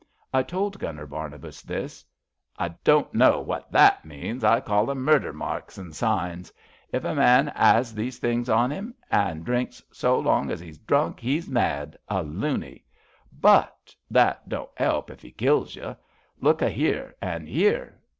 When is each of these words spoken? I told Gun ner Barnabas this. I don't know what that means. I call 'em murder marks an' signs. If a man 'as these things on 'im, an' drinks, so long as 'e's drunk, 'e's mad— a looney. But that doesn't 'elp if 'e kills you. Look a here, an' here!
I 0.33 0.41
told 0.41 0.79
Gun 0.79 0.95
ner 0.95 1.05
Barnabas 1.05 1.61
this. 1.61 2.03
I 2.57 2.69
don't 2.83 3.13
know 3.13 3.39
what 3.39 3.71
that 3.71 4.03
means. 4.03 4.43
I 4.43 4.59
call 4.59 4.89
'em 4.89 5.03
murder 5.03 5.31
marks 5.31 5.77
an' 5.77 5.91
signs. 5.91 6.51
If 6.91 7.03
a 7.03 7.13
man 7.13 7.49
'as 7.53 7.93
these 7.93 8.17
things 8.17 8.49
on 8.49 8.71
'im, 8.71 8.95
an' 9.11 9.43
drinks, 9.43 9.79
so 9.91 10.17
long 10.17 10.49
as 10.49 10.63
'e's 10.63 10.79
drunk, 10.79 11.23
'e's 11.23 11.47
mad— 11.47 11.99
a 12.19 12.23
looney. 12.23 12.83
But 13.31 13.95
that 14.09 14.49
doesn't 14.49 14.69
'elp 14.77 15.11
if 15.11 15.23
'e 15.23 15.29
kills 15.29 15.75
you. 15.75 15.95
Look 16.39 16.63
a 16.63 16.69
here, 16.71 17.13
an' 17.21 17.45
here! 17.45 17.99